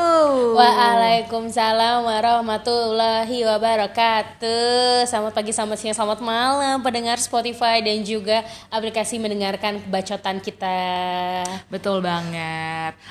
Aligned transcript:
wabarakatuh. 0.00 0.56
Waalaikumsalam 0.56 1.98
warahmatullahi 2.04 3.38
wabarakatuh. 3.44 5.04
Selamat 5.04 5.32
pagi, 5.36 5.52
selamat 5.52 5.76
siang, 5.76 5.96
selamat 5.96 6.20
malam 6.24 6.80
pendengar 6.80 7.20
Spotify 7.20 7.84
dan 7.84 8.00
juga 8.04 8.42
aplikasi 8.72 9.20
mendengarkan 9.20 9.80
kebacotan 9.84 10.40
kita. 10.40 10.80
Betul 11.68 12.00
banget. 12.00 12.96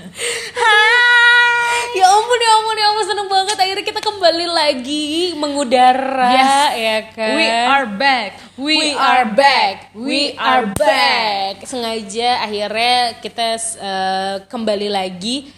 Ya 1.90 2.06
ampun, 2.06 2.38
ya 2.38 2.52
ampun, 2.62 2.78
ya 2.78 2.86
ampun 2.94 3.06
seneng 3.08 3.26
banget 3.26 3.58
akhirnya 3.58 3.82
kita 3.82 3.98
kembali 3.98 4.46
lagi 4.46 5.34
mengudara 5.34 6.30
Yes. 6.38 6.70
ya 6.78 6.98
kan. 7.18 7.34
We 7.34 7.46
are 7.50 7.88
back. 7.90 8.32
We 8.62 8.78
are 8.94 9.26
back. 9.26 9.76
We 9.98 10.22
are 10.38 10.70
back. 10.78 11.66
Sengaja 11.66 12.46
akhirnya 12.46 13.18
kita 13.26 13.58
eh, 13.58 14.36
kembali 14.46 14.86
lagi 14.86 15.50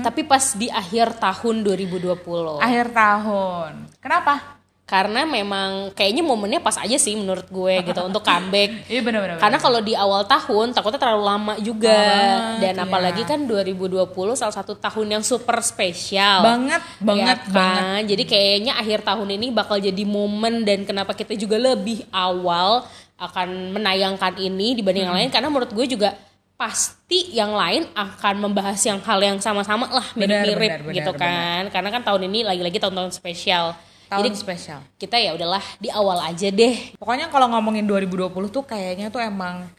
tapi 0.00 0.22
pas 0.22 0.44
di 0.52 0.68
akhir 0.68 1.16
tahun 1.16 1.64
2020. 1.64 2.60
Akhir 2.60 2.86
tahun. 2.92 3.70
Kenapa? 3.98 4.58
karena 4.88 5.28
memang 5.28 5.92
kayaknya 5.92 6.24
momennya 6.24 6.64
pas 6.64 6.80
aja 6.80 6.96
sih 6.96 7.12
menurut 7.12 7.44
gue 7.52 7.84
gitu 7.84 8.00
untuk 8.08 8.24
comeback 8.24 8.72
Iya 8.88 9.04
benar-benar. 9.04 9.36
karena 9.36 9.58
kalau 9.60 9.84
di 9.84 9.92
awal 9.92 10.24
tahun 10.24 10.72
takutnya 10.72 10.96
terlalu 10.96 11.24
lama 11.28 11.54
juga 11.60 11.92
banget, 11.92 12.56
dan 12.64 12.72
iya. 12.80 12.84
apalagi 12.88 13.22
kan 13.28 13.44
2020 13.44 14.08
salah 14.32 14.56
satu 14.56 14.80
tahun 14.80 15.20
yang 15.20 15.22
super 15.22 15.60
spesial 15.60 16.40
Banget, 16.40 16.80
banget, 17.04 17.36
Ya 17.36 17.52
kan? 17.52 18.00
jadi 18.08 18.24
kayaknya 18.24 18.80
akhir 18.80 19.04
tahun 19.04 19.28
ini 19.36 19.52
bakal 19.52 19.76
jadi 19.76 20.04
momen 20.08 20.64
dan 20.64 20.88
kenapa 20.88 21.12
kita 21.12 21.36
juga 21.36 21.60
lebih 21.60 22.08
awal 22.08 22.88
akan 23.20 23.76
menayangkan 23.76 24.40
ini 24.40 24.72
dibanding 24.72 25.04
yang 25.04 25.12
Hmm. 25.12 25.20
lain 25.20 25.28
karena 25.28 25.52
menurut 25.52 25.68
gue 25.68 25.84
juga 25.84 26.16
pasti 26.58 27.30
yang 27.38 27.54
lain 27.54 27.86
akan 27.94 28.34
membahas 28.42 28.82
yang 28.82 28.98
hal 28.98 29.22
yang 29.22 29.38
sama-sama 29.38 29.86
lah 29.86 30.06
Benar, 30.18 30.42
mirip-mirip 30.42 30.82
benar, 30.82 30.96
gitu 30.98 31.12
benar, 31.14 31.22
kan 31.22 31.62
karena 31.70 31.88
kan 31.94 32.02
tahun 32.02 32.26
ini 32.26 32.42
lagi-lagi 32.42 32.82
tahun-tahun 32.82 33.14
spesial 33.14 33.78
tahun 34.10 34.26
jadi 34.26 34.30
spesial. 34.34 34.80
kita 34.98 35.22
ya 35.22 35.38
udahlah 35.38 35.62
di 35.78 35.86
awal 35.94 36.18
aja 36.18 36.50
deh 36.50 36.98
Pokoknya 36.98 37.30
kalau 37.30 37.46
ngomongin 37.54 37.86
2020 37.86 38.50
tuh 38.50 38.66
kayaknya 38.66 39.06
tuh 39.06 39.22
emang 39.22 39.70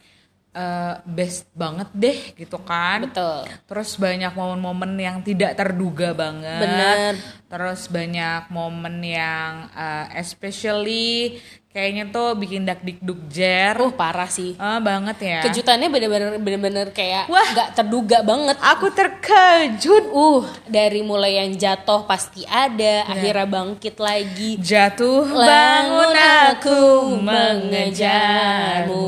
eh, 0.56 0.94
best 1.04 1.52
banget 1.54 1.88
deh 1.92 2.18
gitu 2.34 2.56
kan. 2.64 3.06
betul 3.06 3.44
Terus 3.68 3.90
banyak 4.00 4.32
momen-momen 4.34 4.96
yang 4.98 5.16
tidak 5.22 5.54
terduga 5.54 6.10
banget. 6.10 6.58
Bener. 6.64 7.12
Terus 7.46 7.86
banyak 7.86 8.50
momen 8.50 8.98
yang 9.04 9.68
eh, 9.70 10.06
especially 10.18 11.38
kayaknya 11.70 12.10
tuh 12.10 12.34
bikin 12.34 12.66
dak 12.66 12.82
dikduk 12.82 13.30
jer. 13.30 13.72
uh 13.72 13.92
parah 13.92 14.26
sih 14.26 14.58
Ah, 14.58 14.78
banget 14.78 15.14
ya. 15.20 15.38
kejutannya 15.40 15.86
bener-bener 15.86 16.34
bener-bener 16.36 16.90
kayak 16.90 17.26
Wah. 17.26 17.46
nggak 17.46 17.68
terduga 17.72 18.20
banget 18.20 18.58
Aku 18.58 18.90
terkejut. 18.90 20.10
uh 20.10 20.42
dari 20.66 20.98
mulai 21.00 21.38
yang 21.38 21.54
jatuh 21.54 22.02
pasti 22.04 22.42
ada 22.44 23.06
akhirnya 23.06 23.46
bangkit 23.46 23.94
lagi 23.96 24.58
Jatuh 24.58 25.30
bangun 25.30 26.10
aku 26.50 26.80
mengejarmu 27.22 29.06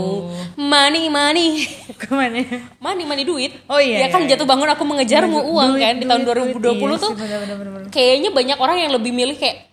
money 0.55 1.07
money 1.09 1.67
Ke 1.93 2.15
mana? 2.15 2.47
money 2.79 3.03
money 3.03 3.25
duit 3.25 3.53
Oh 3.67 3.79
iya, 3.79 4.07
ya 4.07 4.09
kan 4.09 4.23
iya, 4.23 4.35
jatuh 4.35 4.47
bangun 4.47 4.71
aku 4.71 4.85
mengejarmu 4.85 5.51
uang 5.51 5.71
Duit, 5.75 5.83
kan 5.83 5.95
di 5.99 6.07
tahun 6.07 6.23
duit, 6.25 6.55
2020 6.55 6.63
duit. 6.63 6.79
Iya 6.79 6.95
tuh 6.97 7.11
sih, 7.11 7.19
bener, 7.19 7.39
bener, 7.41 7.57
bener, 7.59 7.73
bener. 7.75 7.89
kayaknya 7.91 8.31
banyak 8.31 8.55
orang 8.57 8.77
yang 8.79 8.93
lebih 8.93 9.11
milih 9.11 9.35
kayak 9.35 9.72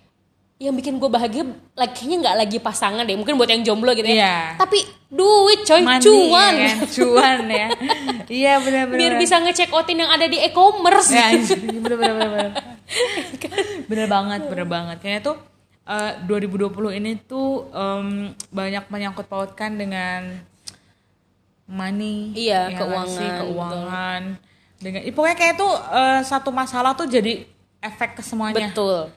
yang 0.60 0.76
bikin 0.76 1.00
gue 1.00 1.08
bahagia 1.08 1.48
like, 1.74 1.96
kayaknya 1.96 2.18
nggak 2.20 2.36
lagi 2.38 2.58
pasangan 2.60 3.08
deh 3.08 3.16
mungkin 3.16 3.40
buat 3.40 3.48
yang 3.48 3.64
jomblo 3.64 3.96
gitu 3.96 4.04
ya 4.06 4.16
Iya. 4.20 4.38
tapi 4.60 4.84
duit 5.08 5.64
coy 5.64 5.80
Money, 5.80 6.04
cuan 6.04 6.54
ya 6.54 6.68
kan? 6.68 6.78
Cuan 6.92 7.40
ya. 7.48 7.68
Iya 8.30 8.54
benar-benar. 8.60 9.00
biar 9.00 9.14
bisa 9.16 9.40
ngecek 9.40 9.72
outin 9.72 9.98
yang 9.98 10.12
ada 10.12 10.28
di 10.28 10.36
e-commerce 10.38 11.10
Ya, 11.10 11.32
bener 11.32 11.96
bener 11.96 12.14
bener 12.14 12.30
bener. 12.30 12.52
bener 13.88 14.08
banget, 14.14 14.42
bener 14.46 14.68
banget. 14.68 14.98
Kayaknya 15.00 15.22
tuh 15.24 15.36
eh, 15.88 16.12
2020 16.28 16.70
ini 16.94 17.12
tuh 17.20 17.48
em, 17.72 18.08
banyak 18.50 18.84
menyangkut 18.86 19.26
pautkan 19.26 19.74
dengan 19.74 20.44
money, 21.66 22.34
Iya, 22.36 22.68
ya 22.68 22.78
keuangan, 22.78 23.08
sih? 23.10 23.30
keuangan. 23.40 24.22
Dengan, 24.76 25.00
ih, 25.02 25.14
pokoknya 25.14 25.38
kayak 25.38 25.56
tuh 25.56 25.72
eh, 25.72 26.22
satu 26.22 26.50
masalah 26.50 26.94
tuh 26.94 27.06
jadi 27.06 27.48
efek 27.80 28.20
ke 28.20 28.22
semuanya. 28.22 28.60
betul 28.62 29.08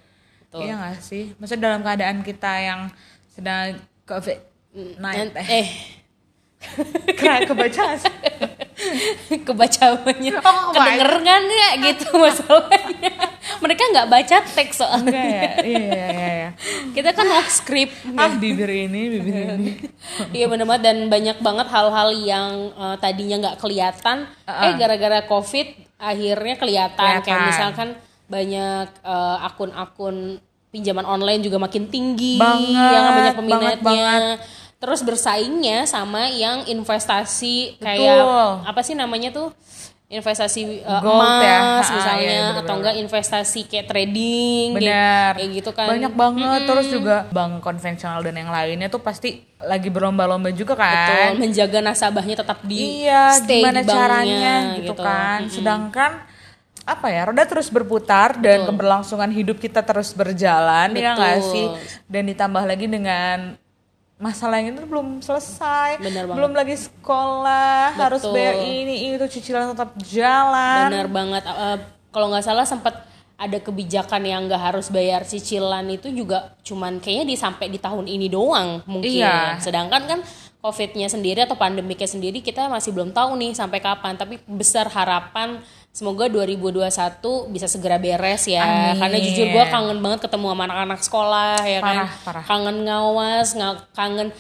betul 0.53 0.61
Iya 0.63 0.75
gak 0.77 1.01
sih? 1.01 1.33
Maksudnya 1.35 1.65
dalam 1.65 1.81
keadaan 1.81 2.21
kita 2.21 2.53
yang 2.55 2.81
sedang 3.27 3.73
covid 4.05 4.37
Nan- 5.01 5.33
night 5.33 5.33
eh 5.39 5.49
eh 5.59 5.69
Kena 7.17 7.43
kebaca 7.43 7.97
kebacaannya 9.49 10.33
Oh, 10.35 10.71
kebaca. 10.71 10.73
kedenger 10.75 11.11
kan 11.19 11.43
nggak 11.43 11.73
gitu 11.83 12.07
masalahnya 12.23 13.13
mereka 13.59 13.83
nggak 13.89 14.09
baca 14.09 14.37
teks 14.45 14.77
soalnya 14.77 15.11
Enggak 15.11 15.27
ya? 15.27 15.43
Iya, 15.61 15.79
iya, 15.83 16.07
iya, 16.09 16.31
iya. 16.33 16.49
kita 16.93 17.11
kan 17.11 17.27
off 17.33 17.49
script 17.49 17.95
Ah, 18.13 18.31
bibir 18.33 18.69
ini, 18.69 19.01
bibir 19.11 19.35
ini. 19.55 19.71
Iya 20.31 20.47
bener 20.47 20.65
banget 20.65 20.83
dan 20.85 20.99
banyak 21.09 21.39
banget 21.41 21.67
hal-hal 21.67 22.09
yang 22.15 22.53
eh, 22.71 22.97
tadinya 22.99 23.37
nggak 23.41 23.57
kelihatan, 23.59 24.17
eh 24.45 24.73
gara-gara 24.77 25.25
covid 25.25 25.67
akhirnya 25.97 26.55
kelihatan. 26.57 26.99
Kayak 26.99 27.23
Kelihatan. 27.23 27.49
misalkan 27.49 27.89
banyak 28.33 28.89
eh, 28.99 29.37
akun-akun 29.45 30.41
pinjaman 30.73 31.05
online 31.05 31.45
juga 31.45 31.61
makin 31.61 31.85
tinggi, 31.87 32.41
Banget, 32.41 32.73
yang 32.73 33.03
kan 33.05 33.13
banyak 33.13 33.35
banget, 33.37 33.37
peminatnya. 33.37 33.85
banget. 33.85 34.39
Terus 34.81 35.01
bersaingnya 35.05 35.85
sama 35.85 36.27
yang 36.27 36.65
investasi 36.65 37.77
Betul. 37.77 37.85
kayak 37.85 38.25
apa 38.65 38.81
sih 38.81 38.97
namanya 38.97 39.31
tuh? 39.31 39.53
investasi 40.11 40.85
eh, 40.85 41.01
Gold 41.01 41.25
emas 41.25 41.41
ya. 41.41 41.57
Ah, 41.57 41.81
misalnya 41.91 42.21
iya, 42.21 42.37
bener-bener. 42.45 42.61
atau 42.61 42.75
enggak 42.77 42.97
investasi 43.01 43.61
kayak 43.65 43.87
trading 43.89 44.67
kayak- 44.69 44.85
Benar. 44.85 45.31
kayak 45.41 45.51
gitu 45.57 45.71
kan 45.73 45.89
Banyak 45.89 46.13
banget 46.13 46.61
terus 46.69 46.87
juga 46.93 47.17
bank 47.33 47.65
konvensional 47.65 48.21
dan 48.21 48.37
yang 48.37 48.53
lainnya 48.53 48.93
tuh 48.93 49.01
pasti 49.01 49.41
lagi 49.57 49.89
berlomba-lomba 49.89 50.53
juga 50.53 50.77
kan. 50.77 50.93
Betul, 51.33 51.41
menjaga 51.41 51.79
nasabahnya 51.81 52.37
tetap 52.37 52.61
di 52.61 53.01
iya, 53.01 53.33
stay 53.33 53.65
gimana 53.65 53.81
di 53.81 53.89
banknya, 53.89 53.97
caranya 53.97 54.55
gitu, 54.77 54.93
kan. 54.95 55.39
Sedangkan 55.49 56.13
apa 56.83 57.07
ya, 57.15 57.31
roda 57.31 57.45
terus 57.47 57.71
berputar 57.71 58.35
dan 58.43 58.67
keberlangsungan 58.67 59.31
hidup 59.31 59.63
kita 59.63 59.87
terus 59.87 60.11
berjalan 60.11 60.91
ya 60.99 61.15
nggak 61.15 61.37
Betul. 61.39 61.51
sih? 61.55 61.67
Dan 62.11 62.27
ditambah 62.27 62.65
lagi 62.67 62.87
dengan 62.91 63.55
masalah 64.23 64.63
yang 64.63 64.75
itu 64.79 64.87
belum 64.87 65.19
selesai, 65.19 65.99
Bener 65.99 66.31
banget. 66.31 66.37
belum 66.39 66.53
lagi 66.55 66.77
sekolah, 66.79 67.99
harus 67.99 68.23
Betul. 68.23 68.35
bayar 68.39 68.55
ini 68.63 68.95
itu 69.15 69.27
cicilan 69.27 69.75
tetap 69.75 69.95
jalan. 70.07 70.91
Bener 70.91 71.09
banget. 71.11 71.43
Eh, 71.43 71.79
kalau 72.15 72.31
nggak 72.31 72.45
salah 72.47 72.63
sempat 72.63 73.03
ada 73.43 73.59
kebijakan 73.59 74.23
yang 74.23 74.47
nggak 74.47 74.63
harus 74.63 74.87
bayar 74.87 75.27
cicilan 75.27 75.83
itu 75.91 76.07
juga 76.15 76.55
cuman 76.63 77.03
kayaknya 77.03 77.27
di 77.27 77.37
sampai 77.39 77.67
di 77.67 77.83
tahun 77.83 78.07
ini 78.07 78.31
doang 78.31 78.87
mungkin. 78.87 79.19
Iya. 79.23 79.59
Sedangkan 79.59 80.03
kan 80.07 80.19
COVID-nya 80.63 81.11
sendiri 81.11 81.43
atau 81.43 81.59
pandemiknya 81.59 82.07
sendiri 82.07 82.39
kita 82.39 82.71
masih 82.71 82.95
belum 82.95 83.11
tahu 83.11 83.35
nih 83.35 83.51
sampai 83.51 83.83
kapan. 83.83 84.15
Tapi 84.15 84.39
besar 84.47 84.87
harapan 84.87 85.59
semoga 85.91 86.31
2021 86.31 86.87
bisa 87.51 87.67
segera 87.67 87.99
beres 87.99 88.47
ya. 88.47 88.63
Amin. 88.63 89.03
Karena 89.03 89.19
jujur 89.19 89.47
gue 89.51 89.65
kangen 89.67 89.99
banget 89.99 90.23
ketemu 90.23 90.47
sama 90.55 90.63
anak-anak 90.65 91.01
sekolah 91.03 91.59
ya 91.67 91.81
kan. 91.83 91.97
Parah, 92.07 92.11
parah. 92.23 92.45
Kangen 92.47 92.77
ngawas, 92.87 93.49
nga- 93.59 93.83
kangen 93.91 94.31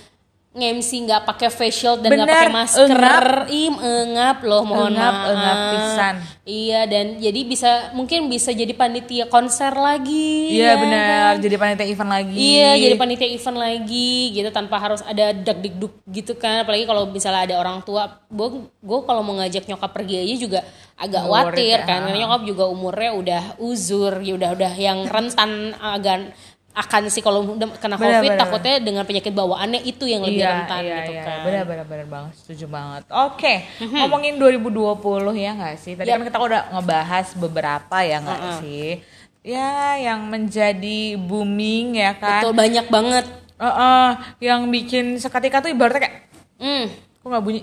nge-MC 0.52 1.08
nggak 1.08 1.22
pakai 1.24 1.48
face 1.48 1.80
shield 1.80 2.04
dan 2.04 2.12
nggak 2.12 2.28
pakai 2.28 2.52
masker. 2.52 2.84
engap. 2.92 3.48
Im 3.48 3.74
engap 3.80 4.38
loh 4.44 4.62
mohon 4.68 4.92
Engap, 4.92 5.14
maaf. 5.16 5.30
engap 5.32 5.56
pisan. 5.72 6.14
Iya 6.42 6.80
dan 6.84 7.06
jadi 7.16 7.40
bisa 7.48 7.70
mungkin 7.96 8.28
bisa 8.28 8.52
jadi 8.52 8.76
panitia 8.76 9.32
konser 9.32 9.72
lagi. 9.72 10.52
Iya 10.52 10.76
ya 10.76 10.80
benar, 10.80 11.08
kan? 11.08 11.34
jadi 11.40 11.56
panitia 11.56 11.86
event 11.88 12.10
lagi. 12.12 12.36
Iya 12.36 12.70
jadi 12.76 12.94
panitia 13.00 13.28
event 13.32 13.58
lagi 13.58 14.12
gitu 14.36 14.48
tanpa 14.52 14.76
harus 14.76 15.00
ada 15.00 15.32
dak 15.32 15.58
dikduk 15.64 15.94
gitu 16.12 16.36
kan 16.36 16.68
apalagi 16.68 16.84
kalau 16.84 17.08
misalnya 17.08 17.48
ada 17.48 17.56
orang 17.56 17.80
tua 17.80 18.20
gue 18.28 18.48
gue 18.68 18.98
kalau 19.08 19.24
mau 19.24 19.40
ngajak 19.40 19.64
nyokap 19.64 19.88
pergi 19.88 20.20
aja 20.20 20.34
juga 20.36 20.60
agak 21.00 21.22
khawatir 21.24 21.78
ya. 21.80 21.88
kan 21.88 22.04
karena 22.04 22.18
nyokap 22.28 22.42
juga 22.44 22.64
umurnya 22.68 23.10
udah 23.16 23.42
uzur 23.58 24.20
ya 24.20 24.36
udah 24.36 24.50
udah 24.54 24.72
yang 24.76 24.98
rentan 25.08 25.72
agak 25.80 26.30
akan 26.72 27.12
sih 27.12 27.20
kalau 27.20 27.44
kena 27.52 28.00
Benar, 28.00 28.00
covid 28.00 28.30
benar. 28.32 28.40
takutnya 28.40 28.74
dengan 28.80 29.04
penyakit 29.04 29.32
bawaannya 29.36 29.84
itu 29.84 30.08
yang 30.08 30.24
lebih 30.24 30.40
rentan 30.40 30.80
iya, 30.80 30.96
gitu 31.04 31.12
iya. 31.12 31.24
kan. 31.24 31.38
Benar, 31.44 31.64
benar, 31.68 31.84
benar 31.84 32.06
banget. 32.08 32.32
Setuju 32.40 32.64
banget. 32.72 33.02
Oke, 33.12 33.54
ngomongin 33.84 34.40
2020 34.40 35.36
ya 35.36 35.50
nggak 35.52 35.76
sih? 35.76 35.92
Tadi 36.00 36.08
kan 36.08 36.24
kita 36.24 36.38
udah 36.40 36.60
ngebahas 36.72 37.26
beberapa 37.36 37.96
ya 38.00 38.24
nggak 38.24 38.40
sih? 38.64 39.04
Ya, 39.42 40.00
yang 40.00 40.24
menjadi 40.32 41.18
booming 41.20 42.00
ya 42.00 42.16
kan? 42.16 42.40
Betul 42.40 42.54
banyak 42.56 42.86
banget. 42.88 43.26
Heeh, 43.60 44.08
yang 44.40 44.66
bikin 44.72 45.20
seketika 45.20 45.60
tuh 45.60 45.70
ibaratnya 45.70 46.08
kayak, 46.08 46.16
Hmm, 46.56 46.86
kok 47.20 47.26
nggak 47.26 47.44
bunyi? 47.44 47.60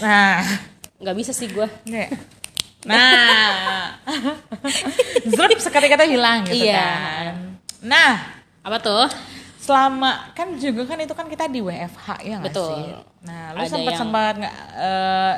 Nah, 0.00 0.40
nggak 1.02 1.16
bisa 1.18 1.36
sih 1.36 1.50
gue. 1.50 1.66
Nah, 2.86 4.00
zrup 5.34 5.58
seketika 5.60 5.98
tuh 5.98 6.08
hilang 6.08 6.46
gitu 6.46 6.62
Iya. 6.62 6.78
kan. 6.78 7.47
Nah, 7.80 8.18
Apa 8.60 8.76
tuh? 8.78 9.06
selama 9.58 10.32
kan 10.32 10.56
juga 10.56 10.82
kan 10.84 10.96
itu 10.96 11.12
kan 11.12 11.26
kita 11.26 11.44
di 11.44 11.60
WFH 11.60 12.06
ya 12.22 12.34
nggak 12.38 12.52
sih? 12.52 12.84
Nah, 13.22 13.52
lu 13.52 13.60
sempat 13.64 13.92
yang- 13.92 14.00
sempat 14.00 14.32
nggak 14.36 14.56
eh, 14.74 15.34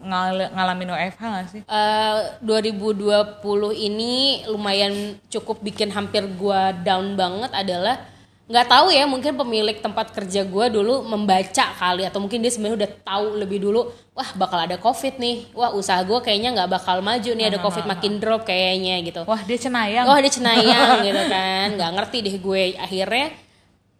ngal- 0.00 0.50
ngalamin 0.50 0.88
WFH 0.90 1.22
nggak 1.22 1.48
sih? 1.48 1.60
Eh, 1.62 2.16
2020 2.40 3.44
ini 3.72 4.14
lumayan 4.46 4.92
cukup 5.28 5.60
bikin 5.60 5.88
hampir 5.88 6.24
gua 6.34 6.72
down 6.74 7.12
banget 7.14 7.52
adalah 7.52 8.00
nggak 8.44 8.66
tahu 8.68 8.92
ya 8.92 9.08
mungkin 9.08 9.32
pemilik 9.40 9.80
tempat 9.80 10.12
kerja 10.12 10.44
gua 10.44 10.68
dulu 10.68 11.00
membaca 11.00 11.64
kali 11.80 12.04
atau 12.04 12.20
mungkin 12.20 12.44
dia 12.44 12.52
sebenarnya 12.52 12.84
udah 12.84 12.90
tahu 13.00 13.26
lebih 13.40 13.64
dulu 13.64 13.88
wah 14.12 14.30
bakal 14.36 14.60
ada 14.60 14.76
covid 14.76 15.16
nih. 15.16 15.48
Wah 15.56 15.72
usaha 15.72 15.98
gua 16.04 16.20
kayaknya 16.20 16.52
nggak 16.52 16.70
bakal 16.70 17.00
maju 17.00 17.30
nih 17.32 17.46
ada 17.48 17.58
covid 17.58 17.84
makin 17.88 18.20
drop 18.20 18.44
kayaknya 18.44 19.00
gitu. 19.00 19.24
Wah, 19.24 19.40
dia 19.42 19.58
cenayang. 19.58 20.04
oh 20.06 20.18
dia 20.20 20.32
cenayang 20.32 21.00
gitu 21.08 21.22
kan. 21.26 21.66
Nggak 21.74 21.90
ngerti 21.96 22.18
deh 22.20 22.36
gue. 22.38 22.62
Akhirnya 22.76 23.26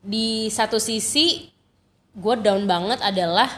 di 0.05 0.52
satu 0.52 0.76
sisi 0.76 1.49
gue 2.14 2.35
down 2.38 2.69
banget 2.69 3.00
adalah 3.00 3.49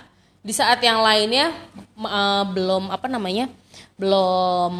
di 0.40 0.54
saat 0.54 0.78
yang 0.78 1.02
lainnya 1.02 1.50
eh, 1.98 2.44
belum 2.46 2.94
apa 2.94 3.10
namanya 3.10 3.50
belum 3.96 4.72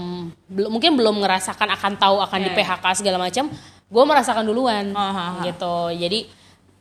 belum 0.46 0.70
mungkin 0.70 0.92
belum 0.94 1.16
ngerasakan 1.24 1.68
akan 1.74 1.92
tahu 1.96 2.16
akan 2.20 2.40
di 2.46 2.50
PHK 2.52 2.84
segala 3.02 3.18
macam 3.18 3.48
gue 3.86 4.02
merasakan 4.02 4.44
duluan 4.46 4.90
ah. 4.92 5.42
gitu 5.46 5.94
jadi 5.94 6.20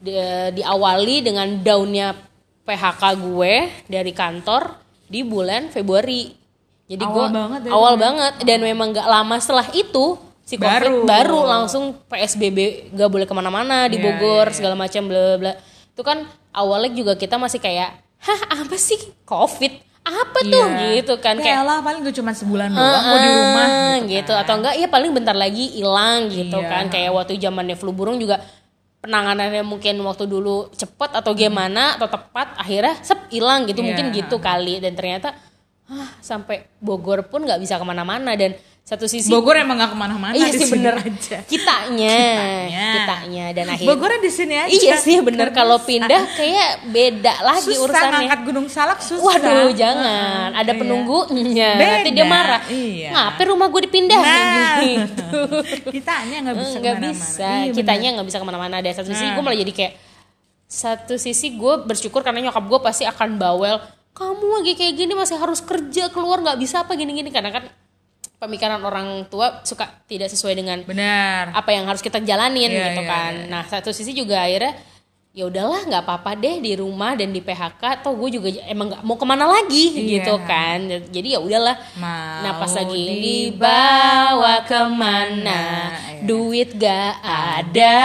di- 0.01 0.49
diawali 0.57 1.21
dengan 1.21 1.47
downnya 1.61 2.17
PHK 2.65 3.03
gue 3.21 3.53
dari 3.85 4.11
kantor 4.11 4.73
di 5.05 5.21
bulan 5.21 5.69
Februari 5.69 6.33
jadi 6.85 7.01
Awal 7.05 7.13
gue 7.13 7.25
banget 7.33 7.59
ya, 7.65 7.71
awal 7.73 7.93
ya? 7.97 8.01
banget 8.01 8.33
dan 8.45 8.59
memang 8.61 8.93
gak 8.93 9.09
lama 9.09 9.35
setelah 9.37 9.65
itu 9.73 10.17
si 10.45 10.57
covid 10.61 11.05
Baru. 11.05 11.09
baru, 11.09 11.39
langsung 11.45 11.97
PSBB 12.05 12.89
gak 12.93 13.09
boleh 13.09 13.25
ke 13.25 13.33
mana-mana 13.33 13.89
di 13.89 13.97
Iya, 13.97 14.05
Bogor 14.05 14.45
iya, 14.45 14.53
iya. 14.53 14.57
segala 14.57 14.75
macam 14.77 15.01
bla 15.09 15.37
bla 15.41 15.53
itu 15.89 16.01
kan 16.05 16.25
awalnya 16.53 16.91
juga 16.93 17.13
kita 17.17 17.37
masih 17.37 17.57
kayak 17.57 17.97
hah 18.21 18.39
apa 18.61 18.75
sih 18.77 18.97
covid 19.25 19.73
apa 20.05 20.39
tuh 20.43 20.65
Iya. 20.69 21.01
gitu 21.01 21.17
kan 21.17 21.33
kayak 21.35 21.61
lah 21.61 21.81
paling 21.81 22.01
gue 22.01 22.13
cuma 22.13 22.29
sebulan 22.29 22.69
doang 22.69 23.03
gue 23.03 23.19
di 23.19 23.31
rumah 23.31 23.65
"Ah," 23.65 23.95
gitu, 23.97 24.09
gitu 24.11 24.31
kan. 24.31 24.41
atau 24.45 24.53
enggak 24.55 24.73
ya 24.77 24.87
paling 24.87 25.11
bentar 25.11 25.33
lagi 25.33 25.65
hilang 25.71 26.29
gitu 26.29 26.57
Iya. 26.57 26.69
kan 26.69 26.83
kayak 26.87 27.11
waktu 27.11 27.35
zamannya 27.35 27.73
flu 27.73 27.89
burung 27.89 28.17
juga 28.17 28.37
penanganannya 29.01 29.61
mungkin 29.61 29.97
waktu 29.99 30.25
dulu 30.25 30.69
cepet 30.71 31.09
atau 31.11 31.31
gimana 31.33 31.97
atau 31.97 32.05
tepat 32.05 32.53
akhirnya 32.55 32.97
sep 32.99 33.29
hilang 33.29 33.65
gitu 33.65 33.81
Iya. 33.81 33.87
mungkin 33.87 34.05
gitu 34.11 34.37
kali 34.37 34.77
dan 34.77 34.93
ternyata 34.93 35.33
ah 35.85 36.09
sampai 36.19 36.65
Bogor 36.77 37.25
pun 37.25 37.41
nggak 37.41 37.57
bisa 37.57 37.77
ke 37.77 37.83
mana-mana 37.83 38.33
dan 38.33 38.53
satu 38.85 39.09
sisi 39.09 39.33
Bogor 39.33 39.57
emang 39.57 39.81
gak 39.81 39.91
ke 39.91 39.97
mana-mana 39.97 40.37
iya 40.37 40.53
sih 40.53 40.69
bener 40.69 40.93
aja. 40.93 41.41
kitanya 41.41 42.05
Kitanya. 42.21 42.85
kitanya 42.93 43.45
dan 43.49 43.65
akhirnya 43.67 43.89
Bogornya 43.89 44.19
di 44.21 44.29
sini 44.29 44.55
aja. 44.55 44.69
iya 44.69 44.95
sih 44.95 45.17
bener 45.19 45.49
kalau 45.49 45.81
pindah 45.81 46.21
kayak 46.31 46.93
beda 46.93 47.33
lagi 47.41 47.65
susah 47.65 47.81
urusannya 47.81 48.13
ngangkat 48.21 48.41
Gunung 48.45 48.67
Salak 48.69 49.01
susah. 49.01 49.25
Waduh, 49.25 49.73
jangan. 49.73 50.53
Ada 50.53 50.69
iya. 50.69 50.77
penunggunya. 50.77 51.69
Beda, 51.75 51.89
Nanti 51.97 52.09
dia 52.13 52.25
marah. 52.25 52.61
iya. 52.69 53.09
Ngapain 53.09 53.47
rumah 53.49 53.67
gue 53.67 53.81
dipindah? 53.89 54.19
Nah, 54.21 54.77
gitu. 54.77 55.29
kitanya 55.97 56.37
nggak 56.45 56.55
bisa 56.55 56.77
Nggak 56.77 56.97
bisa. 57.01 57.49
Iya, 57.65 57.73
Kitanya 57.73 58.07
nggak 58.13 58.27
bisa 58.29 58.37
ke 58.37 58.45
mana-mana. 58.45 58.75
Ada 58.79 59.01
satu 59.01 59.09
sisi 59.09 59.25
Nah. 59.25 59.33
gue 59.33 59.41
malah 59.41 59.57
jadi 59.57 59.73
kayak 59.73 59.93
satu 60.63 61.17
sisi 61.17 61.57
gue 61.57 61.73
bersyukur 61.81 62.21
karena 62.21 62.37
nyokap 62.43 62.61
gue 62.61 62.79
pasti 62.79 63.01
akan 63.01 63.41
bawel. 63.41 63.81
Kamu 64.13 64.61
lagi 64.61 64.77
kayak 64.77 64.93
gini 64.93 65.11
masih 65.11 65.35
harus 65.35 65.57
kerja 65.59 66.07
keluar 66.07 66.37
nggak 66.39 66.61
bisa 66.61 66.85
apa 66.85 66.93
gini-gini 66.93 67.33
karena 67.33 67.49
kan 67.49 67.65
pemikiran 68.35 68.79
orang 68.79 69.23
tua 69.25 69.63
suka 69.63 69.87
tidak 70.05 70.27
sesuai 70.27 70.53
dengan 70.53 70.77
Benar. 70.81 71.51
apa 71.51 71.69
yang 71.69 71.85
harus 71.85 71.99
kita 71.99 72.19
jalanin 72.19 72.69
Iya, 72.69 72.91
gitu 72.91 73.01
iya, 73.01 73.09
kan. 73.09 73.33
iya. 73.35 73.47
Nah 73.47 73.63
satu 73.63 73.89
sisi 73.89 74.11
juga 74.11 74.43
akhirnya 74.43 74.75
ya 75.35 75.51
udahlah 75.51 75.83
nggak 75.83 76.03
apa-apa 76.07 76.31
deh 76.33 76.63
di 76.63 76.79
rumah 76.79 77.11
dan 77.13 77.35
di 77.35 77.43
PHK. 77.43 77.99
Toh 77.99 78.15
gue 78.15 78.29
juga 78.33 78.47
emang 78.63 78.87
nggak 78.87 79.03
mau 79.03 79.15
ke 79.15 79.25
mana 79.27 79.43
lagi 79.45 79.91
Iya. 79.91 80.03
gitu 80.23 80.33
kan. 80.43 80.79
Jadi 81.11 81.27
ya 81.35 81.39
udahlah. 81.39 81.75
Mau 81.99 82.39
nah 82.39 82.53
pas 82.55 82.71
lagi 82.71 83.03
dibawa 83.19 83.19
dibawa 83.19 84.53
ke 84.63 84.81
mana, 84.87 85.61
Iya. 85.91 86.23
duit 86.23 86.69
gak 86.75 87.13
ada, 87.19 87.97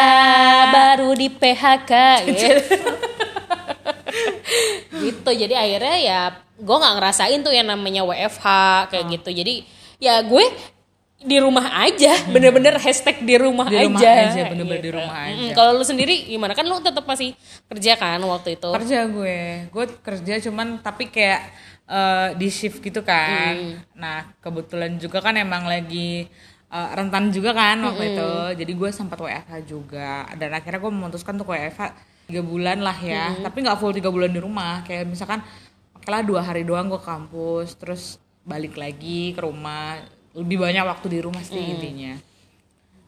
baru 0.75 1.15
di 1.15 1.29
PHK 1.31 1.93
gitu. 2.35 2.55
gitu 5.01 5.31
jadi 5.33 5.55
akhirnya 5.57 5.97
ya 5.99 6.21
gue 6.61 6.77
nggak 6.77 6.95
ngerasain 6.99 7.41
tuh 7.41 7.55
yang 7.55 7.69
namanya 7.69 8.05
WFH 8.05 8.47
kayak 8.91 9.07
Oh. 9.07 9.11
gitu 9.15 9.31
jadi 9.33 9.55
ya 10.01 10.19
gue 10.21 10.45
di 11.21 11.37
rumah 11.37 11.85
aja 11.85 12.17
bener-bener 12.27 12.75
hashtag 12.77 13.21
di 13.21 13.37
rumah 13.37 13.69
Di 13.69 13.77
rumah 13.79 14.01
aja 14.01 14.33
aja, 14.33 14.43
bener-bener 14.49 14.81
di 14.81 14.89
gitu. 14.89 14.97
rumah 14.97 15.17
aja. 15.21 15.37
Mm-mm. 15.37 15.53
kalau 15.53 15.77
lu 15.77 15.85
sendiri 15.85 16.27
gimana 16.27 16.53
kan 16.53 16.65
lu 16.65 16.81
tetap 16.81 17.05
masih 17.05 17.37
kerja 17.67 17.93
kan 17.95 18.17
waktu 18.19 18.57
itu 18.57 18.69
kerja 18.73 18.99
gue 19.05 19.39
gue 19.69 19.85
kerja 20.01 20.35
cuman 20.43 20.81
tapi 20.81 21.07
kayak 21.07 21.41
eh, 21.85 22.29
di 22.35 22.49
shift 22.49 22.81
gitu 22.81 23.03
kan 23.03 23.53
Hmm. 23.53 23.77
nah 23.93 24.33
kebetulan 24.41 24.97
juga 24.97 25.21
kan 25.21 25.37
emang 25.37 25.69
lagi 25.69 26.25
eh, 26.67 26.89
rentan 26.91 27.29
juga 27.29 27.53
kan 27.53 27.77
waktu 27.83 28.01
Hmm. 28.01 28.11
itu 28.11 28.31
jadi 28.57 28.73
gue 28.75 28.89
sempat 28.91 29.19
WFH 29.19 29.55
juga 29.67 30.25
dan 30.35 30.51
akhirnya 30.51 30.81
gue 30.81 30.89
memutuskan 30.91 31.37
untuk 31.37 31.53
WFH 31.53 31.83
tiga 32.25 32.41
bulan 32.41 32.81
lah 32.81 32.97
ya 32.97 33.29
Hmm. 33.29 33.45
tapi 33.45 33.61
nggak 33.61 33.77
full 33.77 33.93
tiga 33.93 34.09
bulan 34.09 34.31
di 34.31 34.41
rumah 34.41 34.81
kayak 34.83 35.05
misalkan 35.05 35.45
oke 35.93 36.07
lah 36.07 36.23
dua 36.23 36.41
hari 36.41 36.65
doang 36.65 36.89
gue 36.89 36.97
kampus 36.99 37.77
terus 37.77 38.17
balik 38.51 38.75
lagi 38.75 39.31
ke 39.31 39.41
rumah 39.41 40.03
lebih 40.35 40.59
banyak 40.59 40.83
waktu 40.83 41.07
di 41.07 41.19
rumah 41.23 41.43
sih 41.47 41.55
Hmm. 41.55 41.73
intinya. 41.79 42.13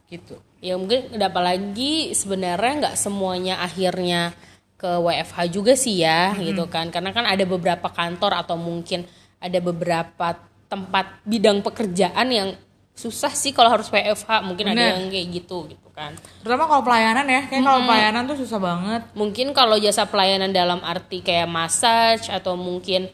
Gitu. 0.07 0.35
Ya 0.63 0.79
mungkin 0.79 1.11
ada 1.11 1.27
apalagi 1.27 2.13
sebenarnya 2.13 2.73
nggak 2.87 2.95
semuanya 2.95 3.59
akhirnya 3.59 4.31
ke 4.77 4.87
WFH 4.99 5.37
juga 5.51 5.73
sih 5.75 5.99
ya 5.99 6.31
gitu 6.39 6.67
kan. 6.71 6.87
Karena 6.87 7.11
kan 7.11 7.27
ada 7.27 7.43
beberapa 7.43 7.91
kantor 7.91 8.39
atau 8.39 8.55
mungkin 8.55 9.03
ada 9.39 9.59
beberapa 9.59 10.39
tempat 10.71 11.21
bidang 11.27 11.59
pekerjaan 11.59 12.27
yang 12.31 12.49
susah 12.93 13.33
sih 13.33 13.51
kalau 13.51 13.73
harus 13.73 13.89
WFH 13.89 14.45
mungkin 14.45 14.69
ada 14.69 14.77
Bener. 14.77 14.91
yang 15.01 15.09
kayak 15.09 15.27
gitu 15.33 15.57
gitu 15.65 15.89
kan. 15.97 16.13
Terutama 16.45 16.69
kalau 16.69 16.83
pelayanan 16.85 17.25
ya 17.25 17.41
kayak 17.49 17.63
kalau 17.65 17.81
pelayanan 17.89 18.23
tuh 18.29 18.37
susah 18.37 18.59
banget. 18.61 19.01
Mungkin 19.17 19.47
kalau 19.57 19.75
jasa 19.81 20.05
pelayanan 20.05 20.53
dalam 20.53 20.77
arti 20.85 21.25
kayak 21.25 21.49
massage 21.49 22.29
atau 22.29 22.53
mungkin 22.53 23.09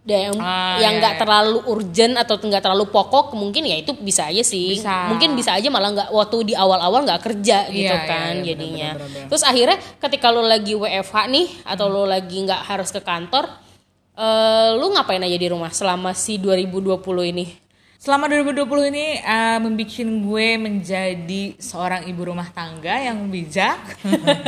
da- 0.00 0.16
yang 0.22 0.36
Ah, 0.36 0.80
yang 0.80 0.96
iya, 0.96 1.00
nggak 1.00 1.14
iya. 1.14 1.20
terlalu 1.20 1.58
urgent 1.66 2.14
atau 2.16 2.34
nggak 2.34 2.62
terlalu 2.62 2.86
pokok 2.88 3.32
mungkin 3.32 3.62
ya 3.62 3.76
itu 3.76 3.92
bisa 3.94 4.26
aja 4.26 4.40
sih 4.40 4.80
Bisa. 4.80 5.06
mungkin 5.06 5.36
bisa 5.36 5.52
aja 5.52 5.68
malah 5.68 5.92
nggak 5.92 6.08
waktu 6.10 6.36
di 6.42 6.54
awal-awal 6.54 7.04
nggak 7.04 7.20
kerja 7.22 7.66
Iya, 7.66 7.74
gitu 7.74 7.94
iya, 7.94 8.08
kan 8.08 8.32
iya, 8.34 8.44
jadinya 8.46 8.90
benar, 8.90 9.00
benar, 9.02 9.14
benar. 9.14 9.28
terus 9.28 9.42
akhirnya 9.42 9.76
ketika 9.98 10.26
lo 10.28 10.42
lagi 10.42 10.72
WFH 10.74 11.16
nih 11.26 11.46
atau 11.64 11.86
lo 11.86 12.02
lagi 12.04 12.36
nggak 12.40 12.62
harus 12.64 12.88
ke 12.88 13.00
kantor 13.00 13.44
eh 14.12 14.70
lu 14.74 14.86
ngapain 14.90 15.20
aja 15.20 15.34
di 15.34 15.48
rumah 15.48 15.70
selama 15.70 16.12
si 16.12 16.36
2020 16.36 16.96
ini 17.26 17.46
Selama 18.00 18.32
2020 18.32 18.96
ini 18.96 19.20
uh, 19.20 19.60
membuat 19.60 19.92
gue 19.92 20.48
menjadi 20.56 21.42
seorang 21.60 22.08
ibu 22.08 22.32
rumah 22.32 22.48
tangga 22.48 22.96
yang 22.96 23.28
bijak. 23.28 23.76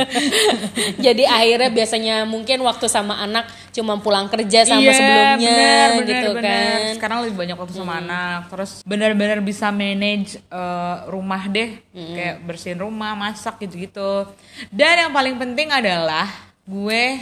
jadi 1.05 1.29
akhirnya 1.29 1.69
biasanya 1.69 2.15
mungkin 2.25 2.65
waktu 2.65 2.89
sama 2.89 3.13
anak 3.21 3.45
cuma 3.69 4.01
pulang 4.01 4.25
kerja 4.25 4.65
sama 4.65 4.81
Iya, 4.81 4.97
sebelumnya 4.97 5.37
bener, 5.37 5.89
bener, 5.93 6.09
gitu 6.09 6.29
bener. 6.33 6.49
kan 6.49 6.79
Sekarang 6.97 7.17
lebih 7.21 7.35
banyak 7.45 7.57
waktu 7.61 7.73
sama 7.77 7.93
anak. 8.01 8.39
Terus 8.49 8.71
benar-benar 8.89 9.37
bisa 9.45 9.69
manage 9.69 10.41
uh, 10.49 11.05
rumah 11.13 11.45
deh, 11.45 11.77
kayak 11.93 12.41
bersihin 12.49 12.81
rumah, 12.81 13.13
masak 13.13 13.61
gitu-gitu. 13.61 14.33
Dan 14.73 15.05
yang 15.05 15.13
paling 15.13 15.37
penting 15.37 15.69
adalah 15.69 16.25
gue 16.65 17.21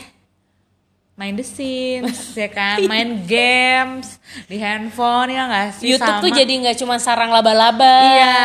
main 1.22 1.38
The 1.38 1.46
Sims, 1.46 2.34
ya 2.42 2.50
kan, 2.50 2.82
main 2.90 3.22
games 3.30 4.18
di 4.50 4.58
handphone 4.58 5.30
ya 5.30 5.46
nggak 5.46 5.68
sih? 5.78 5.94
YouTube 5.94 6.18
tuh 6.18 6.32
Sama- 6.34 6.40
jadi 6.42 6.54
nggak 6.66 6.78
cuma 6.82 6.96
sarang 6.98 7.30
laba-laba. 7.30 7.94
Iya, 8.18 8.42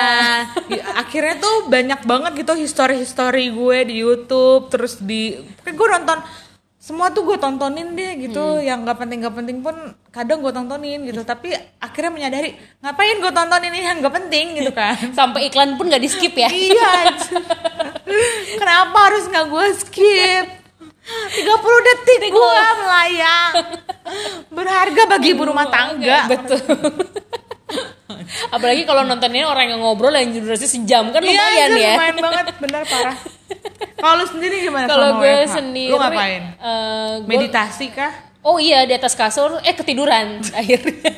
Di- 0.69 0.85
akhirnya 0.85 1.41
tuh 1.41 1.73
banyak 1.73 2.05
banget 2.05 2.33
gitu 2.45 2.53
history-history 2.53 3.49
gue 3.49 3.79
di 3.89 4.05
YouTube, 4.05 4.69
terus 4.69 5.01
di, 5.01 5.41
kayak 5.65 5.73
gue 5.73 5.89
nonton 5.89 6.21
semua 6.77 7.09
tuh 7.11 7.25
gue 7.25 7.41
tontonin 7.41 7.97
deh 7.97 8.13
gitu, 8.29 8.61
yang 8.61 8.85
nggak 8.85 9.01
penting 9.01 9.25
nggak 9.25 9.37
penting 9.41 9.59
pun 9.65 9.75
kadang 10.13 10.45
gue 10.45 10.53
tontonin 10.53 11.01
gitu, 11.09 11.25
tapi 11.25 11.57
akhirnya 11.81 12.13
menyadari 12.13 12.61
ngapain 12.85 13.17
gue 13.17 13.33
tontonin 13.33 13.73
ini 13.73 13.89
yang 13.89 13.99
nggak 14.05 14.15
penting 14.21 14.47
gitu 14.53 14.71
kan? 14.77 14.95
Sampai 15.19 15.49
iklan 15.49 15.81
pun 15.81 15.89
nggak 15.89 16.05
di 16.05 16.13
skip 16.13 16.37
ya. 16.37 16.53
iya, 16.53 17.09
kenapa 18.61 18.99
harus 19.09 19.25
nggak 19.33 19.47
gue 19.49 19.67
skip? 19.81 20.66
30 21.07 21.47
detik 21.87 22.21
gue 22.29 22.55
melayang 22.77 23.53
berharga 24.57 25.03
bagi 25.07 25.29
ibu 25.31 25.43
rumah 25.45 25.67
tangga 25.67 26.27
Betul. 26.27 26.61
Apalagi 28.49 28.83
kalau 28.83 29.03
nontonnya 29.03 29.45
orang 29.45 29.67
yang 29.69 29.81
ngobrol 29.81 30.11
yang 30.11 30.31
durasi 30.33 30.67
sejam 30.67 31.11
kan 31.11 31.21
Iya, 31.21 31.31
lumayan 31.33 31.69
itu 31.69 31.79
ya. 31.79 31.93
lumayan 31.93 32.17
banget, 32.21 32.47
bener 32.59 32.83
parah. 32.85 33.17
Kalau 33.97 34.25
sendiri 34.25 34.57
gimana 34.61 34.87
Kalau 34.87 35.09
gue 35.17 35.31
WFH? 35.37 35.53
sendiri, 35.53 35.91
Lu 35.91 35.97
ngapain? 35.97 36.43
eh, 36.55 37.13
gue- 37.17 37.29
Meditasi 37.29 37.87
kah? 37.89 38.13
oh 38.41 38.59
iya 38.59 38.83
di 38.83 38.95
atas 38.95 39.13
kasur, 39.13 39.59
eh 39.61 39.75
ketiduran 39.75 40.39
akhirnya. 40.55 41.11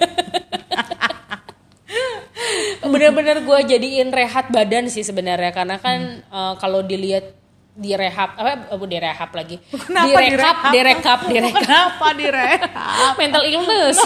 bener-bener 2.83 3.43
gue 3.43 3.59
jadiin 3.69 4.09
rehat 4.11 4.49
badan 4.49 4.87
sih 4.87 5.03
sebenarnya 5.03 5.51
karena 5.51 5.77
kan 5.77 5.99
eh, 6.23 6.55
kalau 6.57 6.81
dilihat 6.83 7.37
di 7.79 7.95
rehab 7.95 8.35
apa 8.35 8.75
oh, 8.75 8.83
di 8.83 8.99
rehab 8.99 9.31
lagi 9.31 9.57
Kenapa 9.63 10.19
di 10.19 10.29
rekap 10.29 10.57
direhab? 10.59 10.73
di 10.75 10.81
rekap 10.83 11.19
di 11.31 11.37
rekap 11.39 11.63
Kenapa 11.63 12.07
direhab? 12.13 13.13
mental 13.15 13.45
illness 13.45 13.97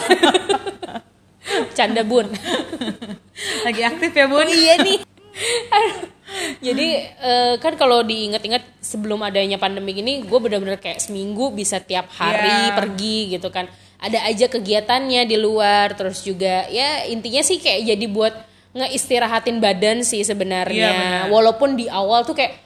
canda 1.77 2.05
bun 2.05 2.29
Lagi 3.65 3.81
aktif 3.83 4.13
ya 4.13 4.27
bun? 4.27 4.45
iya 4.45 4.77
nih 4.77 5.01
jadi 6.59 6.89
eh, 7.15 7.55
kan 7.59 7.75
kalau 7.75 8.01
diinget-inget 8.03 8.63
sebelum 8.79 9.21
adanya 9.21 9.57
pandemi 9.57 9.93
ini 9.95 10.23
gue 10.23 10.39
bener-bener 10.39 10.77
kayak 10.77 11.01
seminggu 11.01 11.51
bisa 11.51 11.77
tiap 11.79 12.09
hari 12.11 12.49
Iya. 12.69 12.75
pergi 12.75 13.19
gitu 13.33 13.49
kan 13.49 13.69
ada 13.97 14.19
aja 14.23 14.47
kegiatannya 14.47 15.25
di 15.25 15.37
luar 15.37 15.93
terus 15.93 16.21
juga 16.21 16.67
ya 16.69 17.07
intinya 17.07 17.41
sih 17.41 17.57
kayak 17.57 17.85
jadi 17.87 18.07
buat 18.07 18.35
ngeistirahatin 18.73 19.61
badan 19.61 20.01
sih 20.01 20.21
Iya, 20.21 20.33
sebenarnya 20.33 20.89
benar. 20.91 21.25
walaupun 21.29 21.77
di 21.77 21.87
awal 21.87 22.23
tuh 22.23 22.33
kayak 22.33 22.62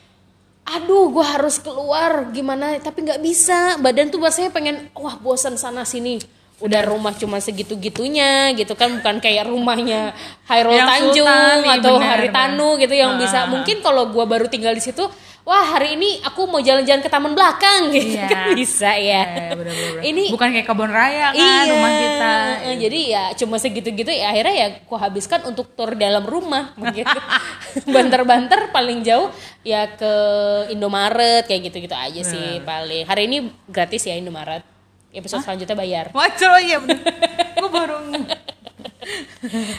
aduh 0.67 1.15
gue 1.15 1.25
harus 1.25 1.63
keluar. 1.63 2.27
Gimana? 2.35 2.77
Tapi 2.83 3.07
nggak 3.07 3.23
bisa. 3.23 3.79
Badan 3.79 4.11
tuh 4.11 4.19
rasanya 4.19 4.51
pengen 4.51 4.91
wah 4.99 5.15
bosan 5.17 5.55
sana 5.55 5.87
sini. 5.87 6.19
Udah 6.57 6.81
rumah 6.89 7.13
cuma 7.13 7.37
segitu 7.39 7.77
gitunya 7.79 8.51
gitu 8.59 8.75
kan. 8.75 8.99
Bukan 8.99 9.23
kayak 9.23 9.47
rumahnya 9.47 10.17
Hairul 10.51 10.75
Yang 10.75 10.89
Tanjung 10.89 11.29
Sultan, 11.29 11.59
iya, 11.63 11.75
atau 11.79 11.95
benar, 12.01 12.09
Haritanu 12.17 12.69
gitu 12.81 12.95
yang 12.97 13.13
Ah, 13.15 13.19
bisa 13.21 13.39
mungkin 13.47 13.77
kalau 13.85 14.11
gua 14.11 14.25
baru 14.27 14.49
tinggal 14.51 14.75
di 14.75 14.83
situ 14.83 15.05
wah 15.47 15.79
hari 15.79 15.95
ini 15.95 16.19
aku 16.27 16.51
mau 16.51 16.59
jalan-jalan 16.59 16.99
ke 16.99 17.07
taman 17.07 17.31
belakang 17.39 17.89
gitu 17.95 18.19
Iya. 18.19 18.27
kan 18.27 18.51
bisa 18.59 18.91
ya. 18.99 19.23
Eh, 19.23 19.55
bener-bener. 19.55 20.03
ini 20.03 20.25
bukan 20.35 20.49
kayak 20.51 20.67
kebun 20.67 20.91
raya 20.91 21.31
kan 21.31 21.39
iya. 21.39 21.71
rumah 21.71 21.93
kita. 21.95 22.35
jadi 22.83 23.01
ya 23.07 23.25
cuma 23.39 23.57
segitu-gitu 23.63 24.11
ya 24.11 24.35
akhirnya 24.35 24.55
ya 24.59 24.67
ku 24.83 24.99
habiskan 24.99 25.47
untuk 25.47 25.71
tur 25.79 25.95
dalam 25.95 26.27
rumah 26.27 26.75
begitu. 26.83 27.15
Banter-banter 27.95 28.75
paling 28.75 29.07
jauh 29.07 29.31
ya 29.63 29.87
ke 29.87 30.13
Indomaret 30.75 31.47
kayak 31.47 31.71
gitu-gitu 31.71 31.95
aja 31.95 32.21
sih 32.27 32.59
paling. 32.67 33.07
Hari 33.07 33.23
ini 33.31 33.47
gratis 33.71 34.03
ya 34.03 34.19
Indomaret. 34.19 34.67
Episode 35.15 35.47
selanjutnya 35.47 35.79
bayar. 35.79 36.07
Wajar 36.13 36.59
oh 36.59 36.61
iya 36.61 36.77
bener. 36.83 37.01
Gue 37.57 37.71
baru 37.71 37.97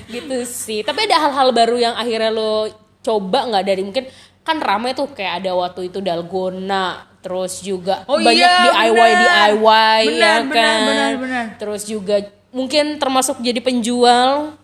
gitu 0.07 0.37
sih. 0.47 0.81
Tapi 0.81 1.03
ada 1.03 1.27
hal-hal 1.27 1.51
baru 1.51 1.75
yang 1.75 1.93
akhirnya 1.99 2.31
lo 2.31 2.71
coba 3.03 3.47
nggak 3.47 3.63
dari 3.63 3.81
mungkin 3.87 4.05
kan 4.47 4.57
ramai 4.57 4.91
tuh 4.91 5.11
kayak 5.11 5.43
ada 5.43 5.51
waktu 5.53 5.91
itu 5.91 5.99
dalgona 5.99 7.03
terus 7.19 7.59
juga 7.59 8.07
Oh 8.07 8.15
banyak 8.15 8.31
iya, 8.33 8.63
DIY 8.65 8.95
benar. 8.95 9.19
DIY 9.19 9.59
ya 9.59 10.07
Benar, 10.07 10.39
benar, 10.41 10.55
kan 10.55 10.79
benar, 10.81 11.11
benar. 11.19 11.45
terus 11.57 11.81
juga 11.83 12.15
mungkin 12.49 12.95
termasuk 12.95 13.37
jadi 13.39 13.59
penjual 13.59 14.55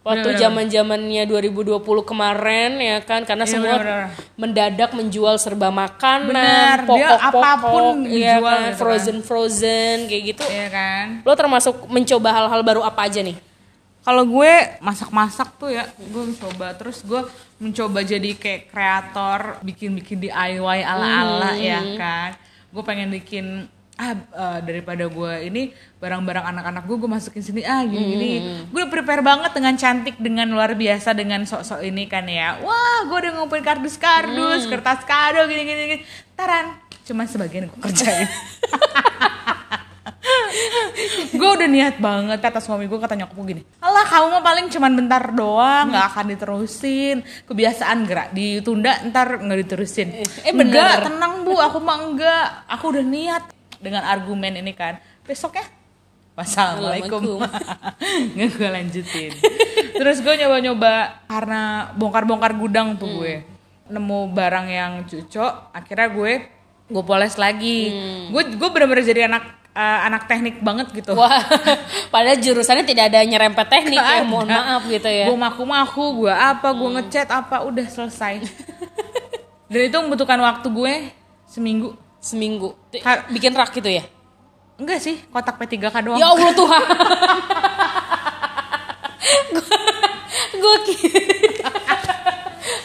waktu 0.00 0.30
zaman 0.34 0.66
zamannya 0.66 1.22
2020 1.22 1.78
kemarin 2.02 2.70
ya 2.76 2.96
kan 2.98 3.22
karena 3.22 3.44
Iya, 3.44 3.52
semua 3.52 3.76
benar. 3.76 4.04
mendadak 4.34 4.90
menjual 4.90 5.36
serba 5.36 5.68
makanan 5.68 6.82
pokok-pokok 6.82 7.44
apa 7.44 7.52
pun 7.62 7.84
iya 8.02 8.34
dijual 8.34 8.42
kan, 8.42 8.58
gitu 8.58 8.64
kan. 8.64 8.78
frozen 8.78 9.18
frozen 9.20 9.96
kayak 10.06 10.22
gitu 10.28 10.44
Iya 10.44 10.66
kan? 10.68 11.06
lo 11.22 11.32
termasuk 11.32 11.86
mencoba 11.86 12.28
hal-hal 12.32 12.60
baru 12.62 12.80
apa 12.82 13.04
aja 13.04 13.20
nih 13.20 13.36
Kalau 14.00 14.24
gue 14.24 14.52
masak-masak 14.78 15.58
tuh 15.58 15.68
ya, 15.68 15.84
gue 15.92 16.22
mencoba 16.24 16.72
terus 16.72 17.02
gue 17.02 17.20
mencoba 17.58 18.00
jadi 18.00 18.32
kayak 18.32 18.68
kreator, 18.68 19.40
bikin-bikin 19.60 20.16
DIY 20.18 20.80
ala-ala 20.80 21.52
Hmm. 21.52 21.60
ya 21.60 21.80
kan. 21.94 22.30
Gue 22.68 22.82
pengen 22.82 23.10
bikin 23.10 23.68
ah 23.94 24.14
eh, 24.14 24.58
daripada 24.62 25.04
gue 25.04 25.32
ini 25.42 25.74
barang-barang 25.98 26.46
anak-anak 26.46 26.86
gue 26.86 26.96
gue 26.96 27.10
masukin 27.10 27.42
sini 27.42 27.62
ah 27.62 27.82
gini-gini. 27.82 28.32
Hmm. 28.38 28.62
Gue 28.70 28.86
prepare 28.86 29.20
banget 29.20 29.50
dengan 29.50 29.74
cantik 29.74 30.16
dengan 30.16 30.46
luar 30.48 30.72
biasa 30.72 31.12
dengan 31.12 31.42
sok-sok 31.42 31.82
ini 31.82 32.06
kan 32.06 32.24
ya. 32.24 32.62
Wah, 32.62 33.04
gue 33.04 33.18
udah 33.18 33.32
ngumpulin 33.34 33.60
kardus-kardus, 33.60 34.64
Hmm. 34.64 34.70
kertas 34.70 35.02
kado 35.02 35.44
gini-gini. 35.44 35.82
gini. 35.90 36.02
Taran, 36.32 36.78
cuman 37.04 37.26
sebagian 37.26 37.66
gue 37.66 37.80
kerjain. 37.82 38.24
gue 41.38 41.50
udah 41.58 41.68
niat 41.68 41.96
banget 42.00 42.38
kata 42.40 42.58
suami 42.62 42.88
gue 42.88 42.98
kata 42.98 43.14
nyokap 43.18 43.34
gue 43.36 43.46
gini 43.52 43.62
alah 43.78 44.04
kamu 44.08 44.26
mah 44.32 44.42
paling 44.42 44.66
cuman 44.72 44.92
bentar 44.94 45.22
doang 45.34 45.88
nggak 45.90 46.06
akan 46.14 46.24
diterusin. 46.34 47.16
Kebiasaan 47.48 47.98
gerak 48.06 48.28
ditunda 48.36 49.02
ntar 49.10 49.42
nggak 49.42 49.58
diterusin. 49.66 50.08
Eh, 50.46 50.52
bener. 50.54 50.70
enggak 50.70 50.94
tenang 51.10 51.42
bu 51.42 51.54
aku 51.58 51.78
mah 51.82 51.98
enggak. 51.98 52.46
Aku 52.78 52.94
udah 52.94 53.04
niat. 53.04 53.44
Dengan 53.78 54.02
argumen 54.02 54.58
ini 54.58 54.74
kan 54.74 54.98
besok 55.22 55.54
ya 55.54 55.66
wassalamualaikum. 56.34 57.42
Nggak 58.34 58.50
gue 58.58 58.70
lanjutin. 58.70 59.30
Terus 59.98 60.18
gue 60.22 60.34
nyoba-nyoba 60.34 61.22
karena 61.30 61.90
bongkar-bongkar 61.94 62.58
gudang 62.58 62.98
tuh 62.98 63.22
gue. 63.22 63.46
Nemu 63.86 64.34
barang 64.34 64.66
yang 64.66 64.92
cocok 65.06 65.74
akhirnya 65.74 66.08
gue 66.10 66.32
gue 66.90 67.02
poles 67.06 67.34
lagi. 67.38 67.94
Gue 68.34 68.50
gue 68.50 68.68
bener-bener 68.70 69.06
jadi 69.06 69.30
anak 69.30 69.67
eh, 69.78 69.98
anak 70.02 70.26
teknik 70.26 70.58
banget 70.58 70.90
gitu 70.90 71.14
Wah, 71.14 71.38
padahal 72.12 72.34
jurusannya 72.36 72.82
tidak 72.82 73.08
ada 73.08 73.22
nyerempet 73.22 73.66
teknik 73.66 73.94
ya, 73.94 74.18
Nggak 74.18 74.26
mohon 74.26 74.48
maaf 74.48 74.82
gitu 74.84 75.06
ya. 75.06 75.26
gue 75.26 75.38
maku-maku 75.38 76.04
gue 76.18 76.34
apa 76.34 76.68
gue 76.68 76.88
ngecat 76.92 77.28
apa 77.28 77.62
udah 77.62 77.86
selesai 77.86 78.42
dan 79.70 79.80
itu 79.80 79.96
membutuhkan 79.96 80.38
waktu 80.38 80.66
gue 80.68 80.94
seminggu 81.46 81.94
Seminggu. 82.18 82.74
Bikin 83.30 83.54
rak 83.54 83.70
gitu 83.70 83.86
ya? 83.86 84.02
enggak 84.74 84.98
sih 84.98 85.22
kotak 85.28 85.54
P3K 85.56 86.02
doang 86.02 86.18
Ya 86.18 86.26
Allah 86.28 86.50
Tuhan. 86.52 86.82
gue 90.54 90.76
kira 90.84 91.70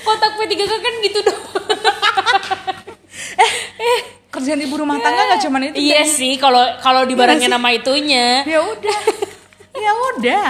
kotak 0.03 0.31
P3K 0.35 0.71
kan 0.71 0.93
gitu 1.01 1.19
dong. 1.21 1.41
Kerjaan 4.43 4.59
ibu 4.59 4.75
rumah 4.75 4.99
tangga 4.99 5.23
nggak 5.23 5.41
cuman 5.41 5.61
itu 5.71 5.75
iya 5.79 6.03
sih, 6.03 6.35
kalau 6.35 6.59
kalau 6.83 7.07
dibarengin 7.07 7.47
Iya 7.47 7.49
sih. 7.49 7.55
nama 7.55 7.69
itunya. 7.71 8.27
ya 8.43 8.59
udah. 8.59 8.99
Ya 9.73 9.91
udah. 10.13 10.47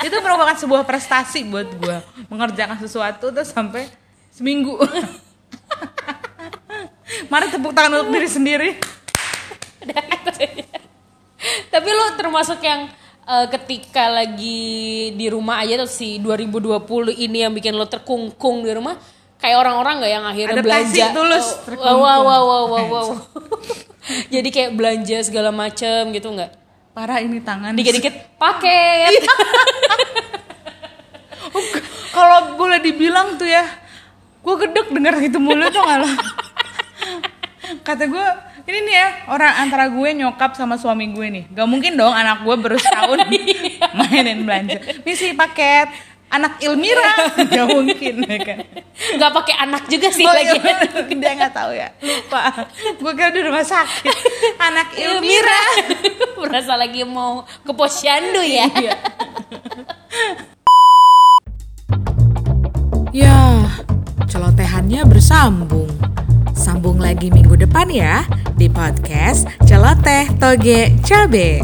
Itu 0.00 0.16
merupakan 0.18 0.54
sebuah 0.56 0.82
prestasi 0.82 1.42
buat 1.44 1.66
gue 1.68 1.96
mengerjakan 2.26 2.78
sesuatu 2.78 3.28
tuh 3.28 3.44
sampai 3.44 3.90
seminggu. 4.30 4.78
Mari 7.28 7.50
tepuk 7.50 7.70
tangan 7.70 8.00
untuk 8.00 8.14
diri 8.14 8.26
sendiri. 8.26 8.70
Tapi 11.68 11.88
lo 11.90 12.06
termasuk 12.14 12.62
yang 12.62 12.86
eh, 13.24 13.46
ketika 13.50 14.08
lagi 14.08 14.62
di 15.12 15.26
rumah 15.28 15.60
aja 15.60 15.82
tuh 15.82 15.90
si 15.90 16.16
2020 16.18 16.78
ini 17.18 17.42
yang 17.42 17.52
bikin 17.52 17.74
lo 17.74 17.86
terkungkung 17.86 18.62
di 18.62 18.72
rumah 18.72 18.94
kayak 19.42 19.56
orang-orang 19.58 19.94
nggak 19.98 20.12
yang 20.12 20.24
akhirnya 20.24 20.54
Adaptasi 20.56 20.86
belanja. 20.94 21.06
tulus, 21.12 21.46
Oh, 21.50 21.58
terkungkung. 21.66 21.98
wow 21.98 22.20
wow 22.22 22.42
wow 22.42 22.64
wow 22.64 22.84
wow. 22.86 23.06
Jadi 24.34 24.48
kayak 24.48 24.70
belanja 24.72 25.18
segala 25.20 25.50
macem 25.50 26.10
gitu 26.10 26.30
nggak? 26.30 26.50
Parah 26.92 27.18
ini 27.18 27.38
tangan. 27.38 27.74
Dikit-dikit 27.74 28.14
paket. 28.42 29.22
Kalau 32.12 32.54
boleh 32.54 32.78
dibilang 32.78 33.34
tuh 33.34 33.46
ya 33.46 33.64
gue 34.38 34.54
gedek 34.58 34.90
denger 34.90 35.14
gitu 35.22 35.38
mulu 35.38 35.66
tuh 35.68 35.80
nggak 35.80 35.98
lo? 35.98 36.08
Kata 37.80 38.04
gue 38.04 38.26
ini 38.62 38.78
nih 38.80 38.94
ya 38.94 39.08
orang 39.28 39.52
antara 39.58 39.88
gue 39.88 40.08
nyokap 40.14 40.52
sama 40.52 40.76
suami 40.76 41.08
gue 41.08 41.26
nih. 41.30 41.44
Gak 41.48 41.64
mungkin 41.64 41.94
dong 41.94 42.12
anak 42.12 42.42
gue 42.42 42.54
baru 42.54 42.76
setahun 42.76 43.26
mainin 43.92 44.44
belanja. 44.44 44.76
Misi 45.02 45.32
paket 45.32 45.88
anak 46.32 46.58
Ilmira. 46.58 47.12
Gak 47.52 47.66
mungkin 47.68 48.14
ya 48.24 48.36
kan? 48.40 48.58
Nggak 48.92 49.32
pakai 49.32 49.54
anak 49.60 49.82
juga 49.86 50.08
sih 50.08 50.24
Oh, 50.24 50.32
lagi. 50.32 50.56
iya, 50.56 50.74
dia 51.08 51.32
nggak 51.36 51.52
tahu 51.52 51.70
ya. 51.76 51.88
Lupa. 52.00 52.64
Gue 52.96 53.12
kira 53.12 53.28
di 53.28 53.40
rumah 53.40 53.62
sakit. 53.62 54.16
Anak 54.56 54.96
Ilmira. 54.96 55.62
Merasa 56.40 56.74
lagi 56.82 57.04
mau 57.04 57.44
ke 57.44 57.72
posyandu 57.72 58.40
ya. 58.40 58.66
Iya. 58.72 58.96
Ya, 63.12 63.68
celotehannya 64.24 65.04
bersambung. 65.04 65.92
Sambung 66.52 66.96
lagi 66.96 67.28
minggu 67.28 67.56
depan 67.58 67.88
ya 67.88 68.24
di 68.56 68.68
podcast 68.68 69.44
Celoteh 69.64 70.32
Toge 70.40 70.96
Cabe. 71.04 71.60